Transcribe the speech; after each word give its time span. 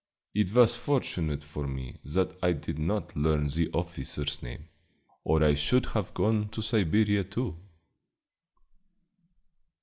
It 0.33 0.51
was 0.53 0.73
fortunate 0.75 1.43
for 1.43 1.67
me 1.67 1.97
that 2.05 2.35
I 2.43 2.53
did 2.53 2.79
not 2.79 3.15
learn 3.15 3.45
the 3.45 3.69
officer's 3.71 4.41
name, 4.41 4.67
or 5.23 5.43
I 5.43 5.53
should 5.53 5.85
have 5.85 6.15
gone 6.15 6.49
to 6.49 6.61
Siberia 6.63 7.23
too." 7.23 7.55